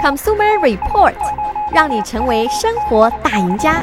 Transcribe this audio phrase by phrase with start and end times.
[0.00, 1.14] Consumer Report，
[1.74, 3.82] 让你成为生活大赢家。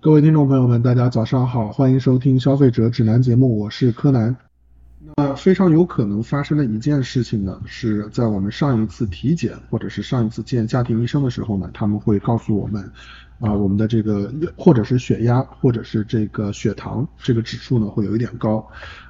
[0.00, 4.36] 各位听众朋友们，大家早上好，欢迎收听消费者指南节目，我是柯南。
[5.16, 12.90] 那非常有可能发生的一件事情呢，是在我们上一次体检或者是上一次见家庭医生的时候呢，他们会告诉我们，
[13.40, 18.66] 啊，我们的这个或者是血压或者是这个血糖这个指数呢会有一点高，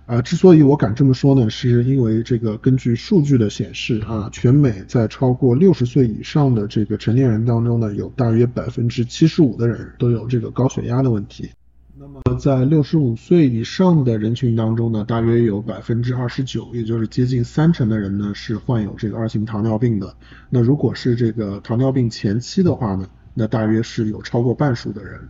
[0.06, 11.50] 啊，之所以我敢这么说呢，是因为这个根据数据的显示啊，全美在超过六十岁以上的这个成年人当中呢，有大约百分之七十五的人都有这个高血压的问题。
[11.98, 20.14] 那么在六十五岁以上的人群当中呢，大约有百分之二十九，也就是接近三成的人呢是患有这个二型糖尿病的。
[20.50, 23.08] 那如果是这个糖尿病前期的话呢，
[23.38, 25.20] 那大约是有超过半数的人。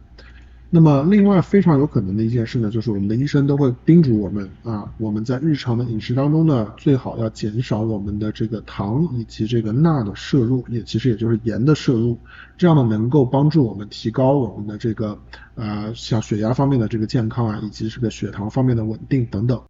[0.69, 12.19] 那么，另外非常有可能的一件事呢，就是我们的医生都会叮嘱我们啊，我们在日常的饮食当中呢，最好要减少我们的这个糖以及这个钠的摄入，也其实也就是盐的摄入，
[12.59, 15.19] 这样呢能够帮助我们提高我们的这个
[15.55, 19.63] 呃像血压方面的这个健康啊，以及这个血糖方面的稳定等等。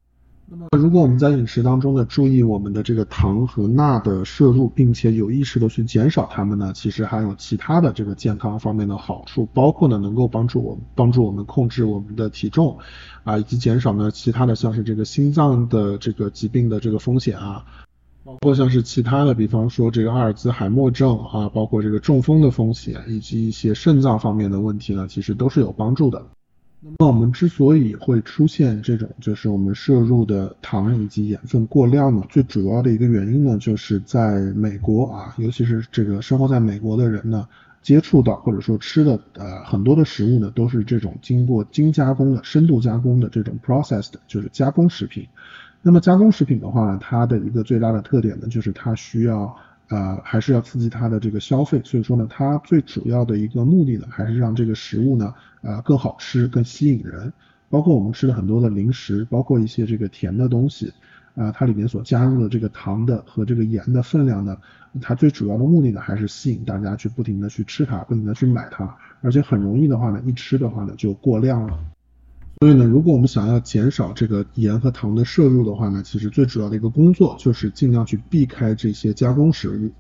[0.49, 12.79] 那么，如果我们在饮食当中呢，注意我们的这个糖和钠的摄入，并且有意识的去减少它们呢，其实还有其他的这个健康方面的好处，包括呢能够帮助我帮助我们控制我们的体重，
[13.25, 17.65] 啊，以及减少呢其他的像是这个心脏的这个疾病的这个风险啊，
[18.23, 26.25] 包括像是其他的，比方说这个阿尔兹海默症啊，包括这个中风的风险，以及一些肾脏方面的问题呢，其实都是有帮助的。
[26.99, 37.49] 那我们之所以会出现这种，就是我们摄入的糖以及盐分过量呢，最主要的一个原因呢，就是在美国啊，尤其是这个生活在美国的人呢，
[37.83, 45.27] 接触到或者说吃的呃很多的食物呢，都是这种经过精加工的、深度加工的这种 processed，就是加工食品。
[45.83, 49.57] 那么加工食品的话，它的一个最大的特点呢，就是它需要。
[49.89, 57.33] 呃，还是要刺激它的这个消费，所以说呢，它最主要的一个目的呢，还是让这个食物呢，呃，更好吃、更吸引人。
[57.69, 60.93] 包括我们吃的很多的零食，包括一些这个甜的东西，
[61.35, 64.57] 啊、它里面所加入的这个糖的和这个盐的分量呢，
[65.01, 71.79] 它最主要的目的呢，还是吸引大家去不停的去吃它，不停的去买它，而且很容易的话呢，一吃的话呢，就过量了。
[72.61, 79.91] 所以呢，如果我们想要减少这个盐和糖的摄入的话呢，其实最主要的一个工作就是尽量去避开这些加工食物。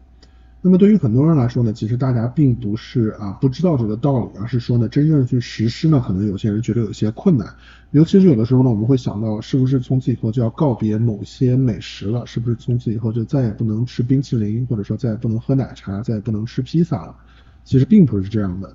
[0.63, 7.47] 那么对于很多人来说呢，其实大家并不是啊不知道这个道理，而是说呢，真正去实施呢，可能有些人觉得有些困难。
[7.91, 12.27] 尤其是有的时候呢，我们会想到，是不是从此以后就要告别某些美食了？
[12.27, 17.15] 是不是从此以后就再也不能吃冰淇淋，或者说再也不能喝奶茶，再也不能吃披萨了？
[17.65, 18.75] 其实并不是这样的。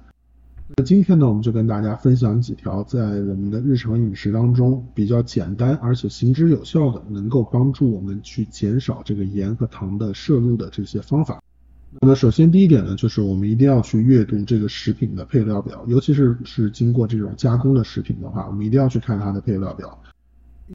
[0.77, 11.41] 那今天呢，我们就跟大家分享几条在我们的日常饮食当中比较简单而且行之有效的，能够帮助我们去减少这个盐和糖的摄入的这些方法。
[11.99, 19.99] 那么首先第一点呢，就是我们一定要去阅读这个食品的配料表，尤其是是经过这种加工的食品的话，我们一定要去看它的配料表，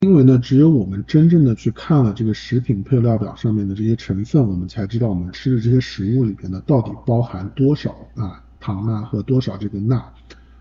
[0.03, 8.43] 因为呢，只有我们真正的去看了这个食品配料表上面的这些成分，我们才知道我们吃的这些食物里边呢，到底包含多少啊。
[8.61, 10.13] 糖啊和多少这个钠，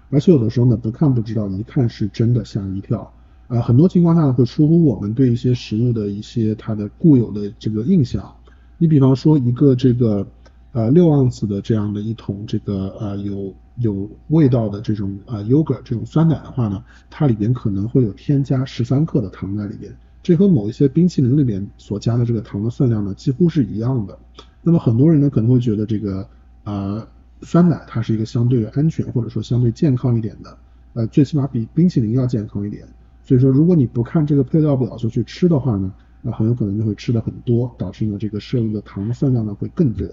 [0.09, 3.11] 而且有的时候呢，不看不知道，一看是真的吓一跳。
[3.47, 8.35] 呃，很多情况下呢，会出乎我们对一些食物的一些它的固有的这个印象。
[8.77, 10.25] 你比方说一个这个
[10.71, 24.17] 呃六盎司的这样的一桶这个呃有有味道的这种呃 yogurt 这种酸奶的话呢，它里边可能会有添加十三克的糖在里边，这和某一些冰淇淋里面所加的这个糖的分量呢几乎是一样的。
[24.63, 26.27] 那么很多人呢可能会觉得这个
[26.63, 27.07] 呃。
[27.41, 30.57] 酸奶它是一个相对安全或者说相对健康一点的，
[30.93, 32.87] 呃，最起码比冰淇淋要健康一点。
[33.23, 40.07] 所以说，如果你不看这个配料表就去吃的话呢，那很有可能就会吃的很多，导致呢这个摄入的糖分量呢会更多。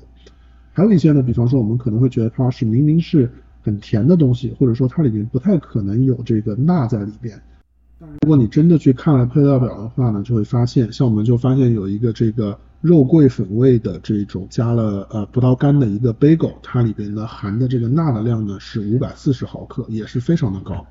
[0.72, 3.30] 还有一些呢，比方说我们可能会觉得它是明明是
[3.60, 7.40] 很甜的东西，或者说它里面不太可能有这个钠在里边。
[8.22, 20.84] 如果你真的去看了配料表的话呢，就会发现，像我们就发现有一个这个肉桂粉味的这种加了呃葡萄干的一个 bagel，它里边呢含的这个钠的量呢是五百四十毫克，也是非常的高。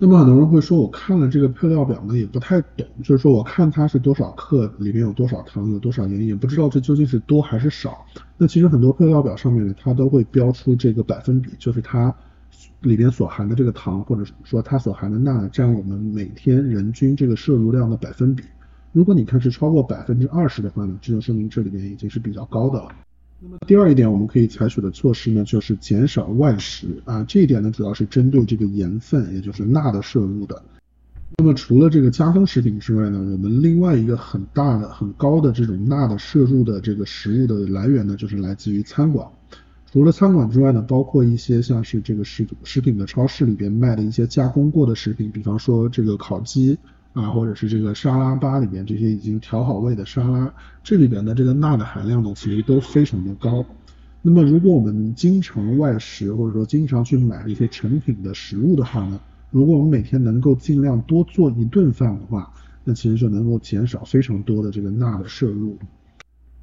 [0.00, 8.06] 那么很多人会说，我看了这个配料表呢也不太懂，就是说我看它是多少克，里面有多少糖，有多少盐，也不知道这究竟是多还是少。
[8.36, 12.14] 那其实很多配料表上面呢，它都会标出这个百分比，就是它。
[12.80, 18.44] 里边所含的这个糖，或者说它所含的钠，占我们每天人均这个摄入量的百分比。
[18.98, 22.88] 如果你看是超过百分之二十的话呢，这就说明这里边已经是比较高的了。
[23.38, 27.22] 那么第二一点，我们可以采取的措施呢，就是减少外食啊。
[27.22, 30.60] 这一点呢，主要是针对这个盐分，也就是钠的摄入的。
[31.36, 39.24] 那么除了这个加工食品之外呢，我们另外一个很大的、很高的这种钠的摄入的这个食物的来源呢，就是来自于餐馆。
[39.92, 46.76] 除了餐馆之外呢，包括一些像是这个食食品的超市里边卖的一些加工过的食品，比方说这个烤鸡
[47.12, 50.52] 啊，或者是这个沙拉吧里面这些已经调好味的沙拉，
[50.84, 53.64] 这里边的这个钠的含量呢，其实都非常的高。
[54.22, 59.18] 那么如果我们经常外食，或者说经常去买一些成品的食物的话呢，
[59.50, 62.52] 如果我们每天能够尽量多做一顿饭的话，
[62.84, 65.76] 那其实就能够减少非常多的这个钠的摄入。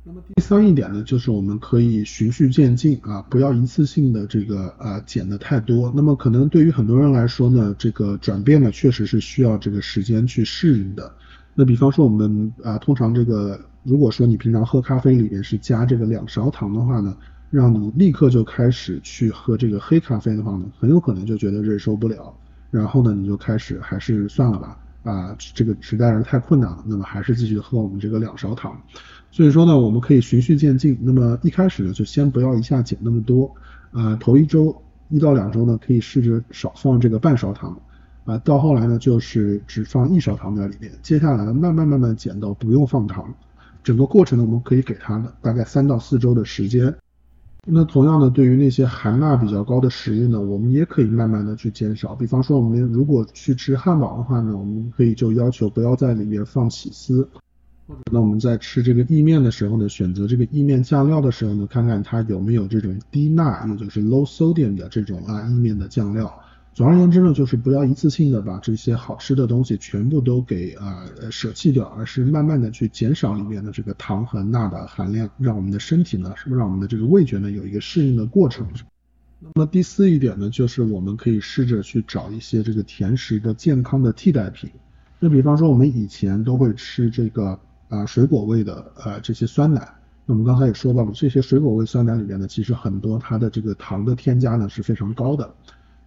[0.07, 5.91] 那么第三一点呢，就是我们可以循序渐进啊，不要一次性的这个呃减的太多。
[5.95, 11.11] 那么可能对于很多人来说呢，这个转变呢确实是需要这个时间去适应的。
[11.55, 17.17] 那比方说我们啊，通常这个如果说你平常喝咖啡里面是加这个两勺糖的话呢，
[17.49, 22.31] 让你立刻就开始去喝这个黑咖啡的话呢，很有可能就觉得忍受不了。
[22.69, 28.75] 然后呢，你就开始还是算了吧，啊，这个实在是太困难了，那么还是继续喝我们这个两勺糖。
[29.29, 30.97] 所以说呢，我们可以循序渐进。
[30.99, 33.53] 那么一开始呢，就先不要一下减那么多，
[33.91, 34.75] 啊，头一周
[35.09, 37.79] 一到两周呢，可以试着少放这个半勺糖，
[38.23, 40.91] 啊，到后来呢，就是只放一勺糖在里面。
[41.03, 43.31] 接下来，慢慢慢慢减到不用放糖。
[43.83, 46.95] 整个过程呢，我们可以给它大概三到四周的时间。
[47.67, 52.13] 那同样的，对于那些含钠比较高的食物呢，我们也可以慢慢的去减少。
[52.13, 57.27] 比方说，我们如果去吃汉堡的话呢，我们可以就要求不要在里面放起司。
[57.87, 66.31] 或者呢，我们在吃这个意面的时候呢，选择这个意面酱料的时候呢，看看它有没有这种低钠，也就是 low sodium 的这种啊意面的酱料。
[66.75, 78.67] 总而言之呢，就是不要一次性的把这些好吃的东西全部都给啊舍弃掉，而是慢慢的去减少里面的这个糖和钠的含量，让我们的身体呢，是不是让我们的这个味觉呢有一个适应的过程。
[79.39, 84.69] 那么第四一点呢，就是我们可以试着去找一些这个甜食的健康的替代品。
[85.17, 87.57] 那比方说我们以前都会吃这个
[87.87, 89.79] 啊水果味的呃这些酸奶，
[90.25, 95.55] 那我们刚才也说到了，这些水果味酸奶里面呢，其实很多它的这个糖的添加呢是非常高的。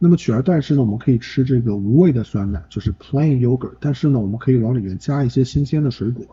[0.01, 3.75] 那么取而代之呢，我们可以吃这个无味的酸奶，就是 plain yogurt。
[3.81, 6.25] 但是呢，我们可以往里面加一些新鲜的水果，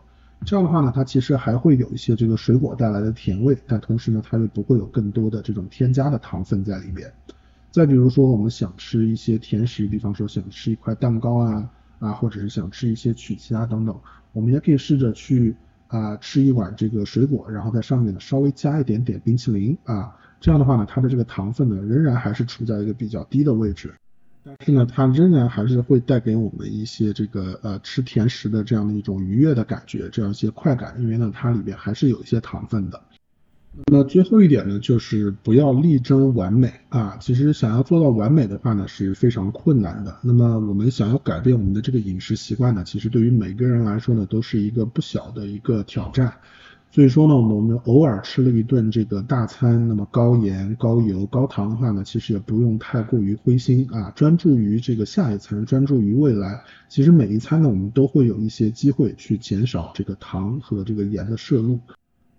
[0.44, 7.12] 这样的话呢，它其实还会有一些这个水果带来的甜味，但同时呢，它又不会有更多的这种添加的糖分在里面。
[7.72, 13.98] 再比如说，我们想吃一些甜食，比方说想吃一块蛋糕啊啊，或者是想吃一些曲奇啊等等，
[14.32, 15.56] 我们也可以试着去
[15.88, 20.16] 啊吃一碗这个水果，然后在上面呢稍微加一点点冰淇淋啊。
[20.46, 23.92] 这样的话呢，它的这个糖分呢，仍然还是处在一个比较低的位置，
[24.44, 33.02] 但是呢，它仍然还是会带给我们一些这个呃吃甜食的这样的一种愉悦的感觉，这样一些快感，因为呢，它里面还是有一些糖分的。
[33.90, 40.16] 那最后一点呢，就是不要力争完美啊，其实想要做到完美的话呢，是非常困难的。
[40.22, 46.34] 那么我们想要改变我们的这个饮食习惯呢，其实对于每个人来说呢，都是一个不小的一个挑战。
[46.90, 56.62] 所以说呢，我们偶尔吃了一顿这个大餐，那么高盐、高油、高糖的话呢，其实也不用太过于灰心啊，专注于这个下一餐，专注于未来。
[56.88, 61.78] 其实每一餐呢，我们都会有一些机会去减少这个糖和这个盐的摄入。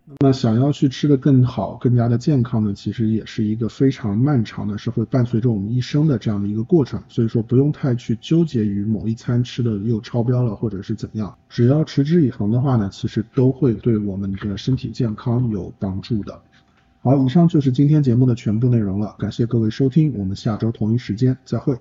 [0.10, 7.04] 那么想要去吃得更好、更加的健康呢，其实也是一个非常漫长的，是会伴随着我们一生的这样的一个过程。
[7.10, 16.42] 所以说不用太去纠结于某一餐吃的又超标了，或者是怎样，只要持之以恒的话呢，其实都会对我们的身体健康有帮助的。
[17.02, 21.78] 好，以上就是今天节目的全部内容了，感谢各位收听，我们下周同一时间再会。